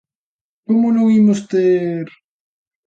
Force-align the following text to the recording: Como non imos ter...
Como 0.65 0.87
non 0.95 1.07
imos 1.19 1.39
ter... 1.51 2.07